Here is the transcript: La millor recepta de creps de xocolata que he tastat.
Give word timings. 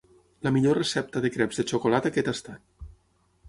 La 0.45 0.53
millor 0.55 0.79
recepta 0.81 1.23
de 1.27 1.31
creps 1.37 1.61
de 1.61 1.67
xocolata 1.75 2.15
que 2.17 2.23
he 2.23 2.27
tastat. 2.33 2.89